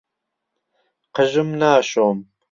قژم 1.15 1.49
ناشۆم. 1.59 2.17